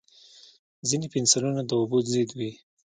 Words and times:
ځینې 0.89 1.07
پنسلونه 1.13 1.61
د 1.65 1.71
اوبو 1.79 1.97
ضد 2.09 2.29
وي. 2.37 2.51